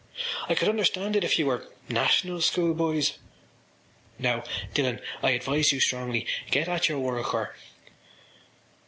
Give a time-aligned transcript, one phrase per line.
[0.49, 1.67] I could understand it if you were...
[1.87, 3.19] National School boys.
[4.17, 4.43] Now,
[4.73, 7.53] Dillon, I advise you strongly, get at your work or....